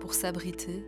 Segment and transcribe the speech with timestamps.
[0.00, 0.84] pour s'abriter,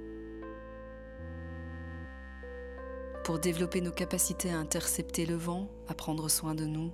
[3.25, 6.91] pour développer nos capacités à intercepter le vent, à prendre soin de nous,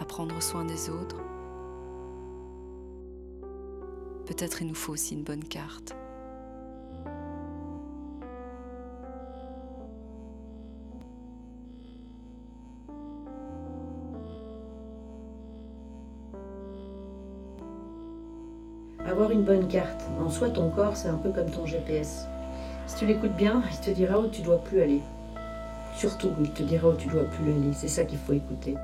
[0.00, 1.22] à prendre soin des autres.
[4.26, 5.94] Peut-être il nous faut aussi une bonne carte.
[19.08, 20.04] Avoir une bonne carte.
[20.20, 22.26] En soi, ton corps, c'est un peu comme ton GPS.
[22.88, 25.00] Si tu l'écoutes bien, il te dira où tu dois plus aller.
[25.94, 27.72] Surtout, il te dira où tu dois plus aller.
[27.72, 28.74] C'est ça qu'il faut écouter.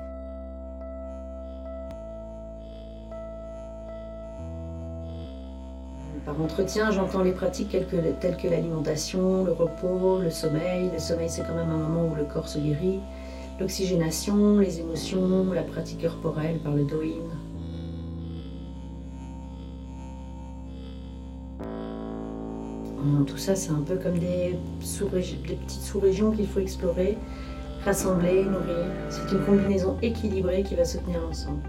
[6.25, 10.89] Par entretien, j'entends les pratiques telles que, l'alimentation, le repos, le sommeil.
[10.93, 13.01] Le sommeil, c'est quand même un moment où le corps se guérit.
[13.59, 17.01] L'oxygénation, les émotions, la pratique corporelle par le doin.
[23.27, 27.17] Tout ça, c'est un peu comme des, des petites sous-régions qu'il faut explorer,
[27.83, 28.85] rassembler, nourrir.
[29.09, 31.61] C'est une combinaison équilibrée qui va se tenir ensemble.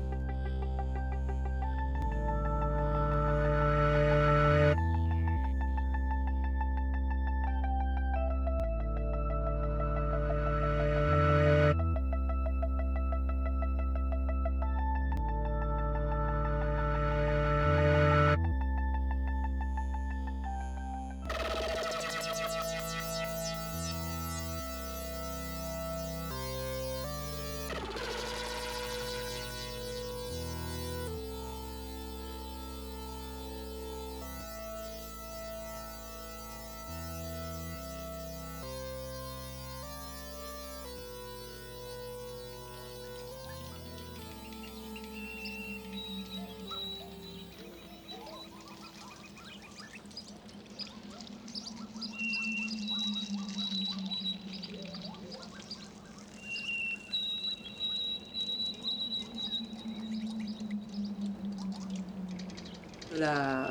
[63.19, 63.69] La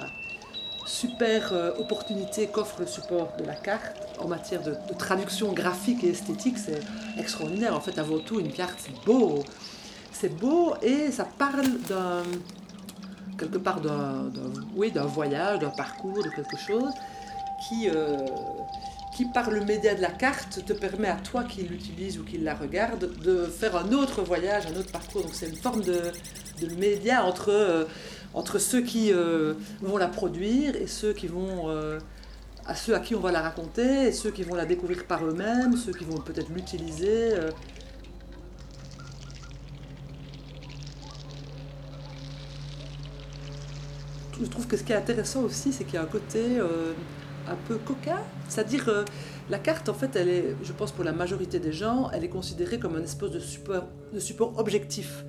[0.85, 6.09] super euh, opportunité qu'offre le support de la carte en matière de, traduction graphique et
[6.09, 6.79] esthétique, c'est
[7.17, 7.75] extraordinaire.
[7.75, 9.43] En fait, avant tout, une carte, c'est beau.
[10.11, 12.23] C'est beau et ça parle d'un
[13.37, 14.31] quelque part d'un
[14.75, 16.91] oui, voyage, d'un parcours, de quelque chose
[17.67, 18.17] qui, euh,
[19.15, 22.37] qui, par le média de la carte, te permet à toi qui l'utilise ou qui
[22.37, 25.23] la regarde de faire un autre voyage, un autre parcours.
[25.23, 26.11] Donc c'est une forme de,
[26.61, 27.49] de média entre...
[27.49, 27.85] Euh,
[28.33, 31.99] entre ceux qui euh, vont la produire et ceux qui vont euh,
[32.65, 35.25] à ceux à qui on va la raconter et ceux qui vont la découvrir par
[35.25, 37.33] eux-mêmes, ceux qui vont peut-être l'utiliser.
[37.33, 37.51] Euh.
[44.41, 47.55] Je trouve que ce qui est intéressant aussi, c'est qu'il y a un côté un
[47.67, 49.05] peu coquin, c'est-à-dire
[49.49, 52.29] la carte, en fait, elle est, je pense pour la majorité des gens, elle est
[52.29, 55.23] considérée comme un espèce de support, de support objectif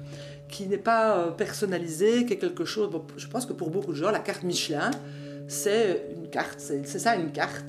[0.49, 2.91] qui n'est pas euh, personnalisé, qui est quelque chose.
[3.17, 4.91] je pense que pour beaucoup de gens, la carte Michelin,
[5.49, 7.67] c'est une carte, c'est ça une carte.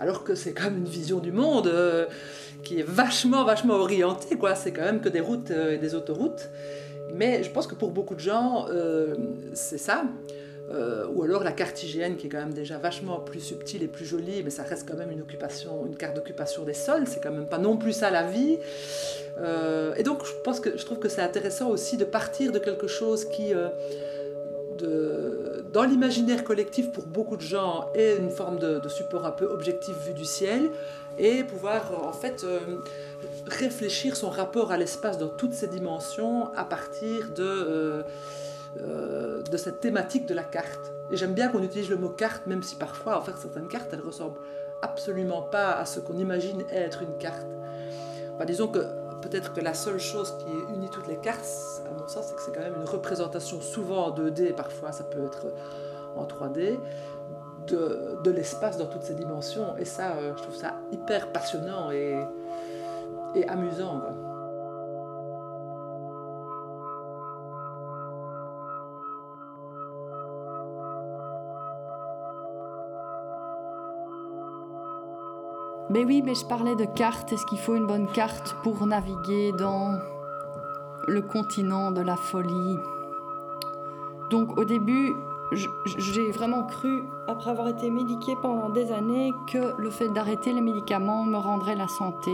[0.00, 2.06] Alors que c'est comme une vision du monde euh,
[2.62, 4.54] qui est vachement, vachement orientée, quoi.
[4.54, 6.48] C'est quand même que des routes euh, et des autoroutes.
[7.14, 8.66] Mais je pense que pour beaucoup de gens,
[9.52, 10.04] c'est ça.
[10.70, 14.06] Ou alors la carte hygiène qui est quand même déjà vachement plus subtile et plus
[14.06, 17.30] jolie, mais ça reste quand même une occupation, une carte d'occupation des sols, c'est quand
[17.30, 18.58] même pas non plus ça la vie.
[19.38, 22.58] Euh, et donc, je pense que je trouve que c'est intéressant aussi de partir de
[22.58, 23.68] quelque chose qui, euh,
[24.78, 29.46] de, dans l'imaginaire collectif pour beaucoup de gens, est une forme de, support un peu
[29.46, 30.70] objectif vu du ciel,
[31.18, 32.58] et pouvoir en fait euh,
[33.46, 38.04] réfléchir son rapport à l'espace dans toutes ses dimensions à partir de,
[38.76, 40.92] de cette thématique de la carte.
[41.10, 43.92] Et j'aime bien qu'on utilise le mot carte, même si parfois, en fait, certaines cartes,
[43.92, 44.40] elles ressemblent
[44.82, 47.46] absolument pas à ce qu'on imagine être une carte.
[48.46, 48.80] disons que
[49.22, 51.46] peut-être que la seule chose qui unit toutes les cartes,
[51.86, 55.04] à mon sens, c'est que c'est quand même une représentation souvent en 2D, parfois ça
[55.04, 55.46] peut être
[56.16, 56.78] en 3D,
[57.66, 59.76] de, de l'espace dans toutes ses dimensions.
[59.78, 62.22] Et ça, euh, je trouve ça hyper passionnant et,
[63.34, 64.02] et amusant.
[75.90, 77.32] Mais oui, mais je parlais de carte.
[77.32, 79.98] Est-ce qu'il faut une bonne carte pour naviguer dans
[81.06, 82.78] le continent de la folie?
[84.30, 85.14] Donc au début,
[85.52, 90.62] j'ai vraiment cru, après avoir été médiquée pendant des années, que le fait d'arrêter les
[90.62, 92.32] médicaments me rendrait la santé.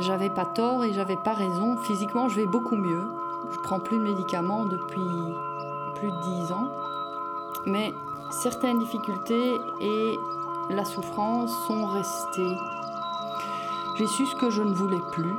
[0.00, 1.76] J'avais pas tort et j'avais pas raison.
[1.78, 3.02] Physiquement, je vais beaucoup mieux.
[3.50, 5.00] Je prends plus de médicaments depuis
[5.96, 6.68] plus de 10 ans.
[7.66, 7.92] Mais
[8.30, 10.18] certaines difficultés et
[10.70, 12.56] la souffrance sont restées.
[13.98, 15.34] J'ai su ce que je ne voulais plus,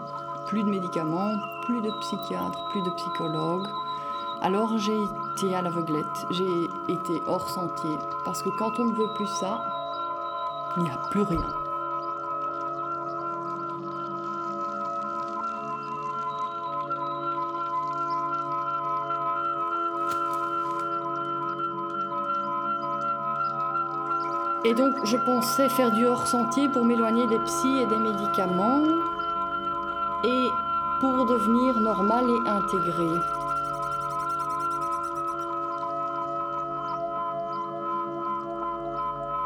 [0.47, 1.33] plus de médicaments,
[1.65, 3.67] plus de psychiatres, plus de psychologues.
[4.41, 4.97] Alors j'ai
[5.35, 9.61] été à l'aveuglette, j'ai été hors sentier, parce que quand on ne veut plus ça,
[10.77, 11.62] il n'y a plus rien.
[24.65, 28.83] Et donc je pensais faire du hors-sentier pour m'éloigner des psys et des médicaments
[30.23, 30.47] et
[30.99, 33.19] pour devenir normal et intégré.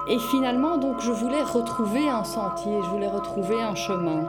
[0.09, 4.23] Et finalement, donc, je voulais retrouver un sentier, je voulais retrouver un chemin.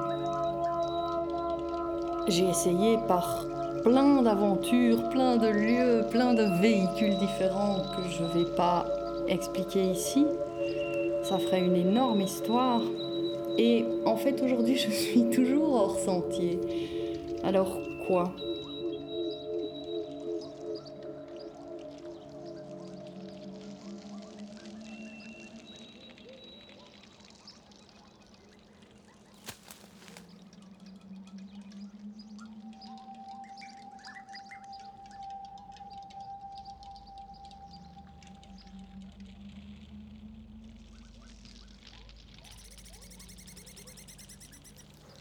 [2.26, 3.44] J'ai essayé par
[3.84, 8.87] plein d'aventures, plein de lieux, plein de véhicules différents que je ne vais pas
[9.29, 10.26] expliquer ici.
[11.28, 12.80] Ça ferait une énorme histoire.
[13.58, 16.58] Et en fait, aujourd'hui, je suis toujours hors sentier.
[17.44, 18.32] Alors quoi?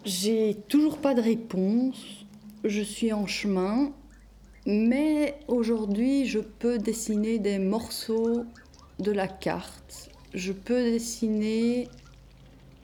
[0.05, 2.25] J'ai toujours pas de réponse.
[2.63, 3.91] Je suis en chemin.
[4.65, 8.45] Mais aujourd'hui, je peux dessiner des morceaux
[8.99, 10.09] de la carte.
[10.33, 11.87] Je peux dessiner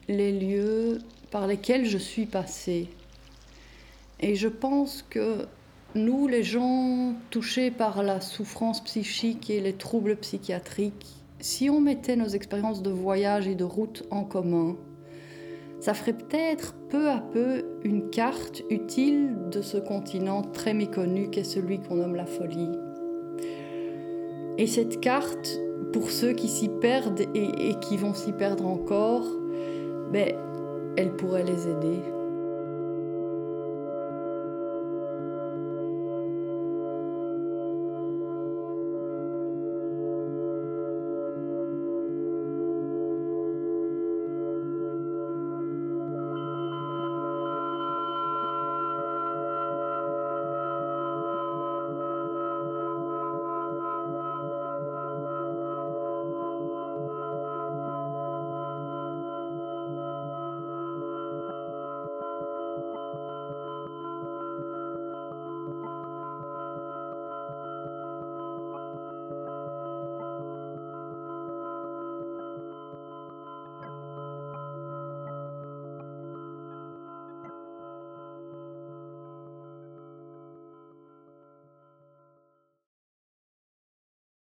[0.08, 0.98] les lieux
[1.30, 2.88] par lesquels je suis passée.
[4.20, 5.46] Et je pense que
[5.94, 12.16] nous, les gens touchés par la souffrance psychique et les troubles psychiatriques, si on mettait
[12.16, 14.76] nos expériences de voyage et de route en commun,
[15.84, 21.44] ça ferait peut-être peu à peu une carte utile de ce continent très méconnu qu'est
[21.44, 22.72] celui qu'on nomme la folie.
[24.56, 25.60] Et cette carte,
[25.92, 29.26] pour ceux qui s'y perdent et, qui vont s'y perdre encore,
[30.10, 30.32] ben,
[30.96, 32.13] elle pourrait les aider.